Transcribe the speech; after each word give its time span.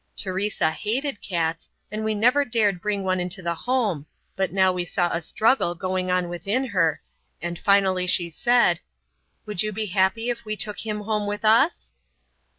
Teresa 0.17 0.71
hated 0.71 1.21
cats, 1.21 1.69
and 1.91 2.03
we 2.03 2.15
never 2.15 2.43
dared 2.43 2.81
bring 2.81 3.03
one 3.03 3.19
into 3.19 3.43
the 3.43 3.53
home, 3.53 4.07
but 4.35 4.51
now 4.51 4.73
we 4.73 4.83
saw 4.83 5.13
a 5.13 5.21
struggle 5.21 5.75
going 5.75 6.09
on 6.09 6.27
within 6.27 6.65
her, 6.65 7.03
and 7.39 7.59
finally 7.59 8.07
she 8.07 8.27
said, 8.27 8.79
"Would 9.45 9.61
you 9.61 9.71
be 9.71 9.85
happy 9.85 10.31
if 10.31 10.43
we 10.43 10.57
took 10.57 10.79
him 10.79 11.01
home 11.01 11.27
with 11.27 11.45
us?" 11.45 11.93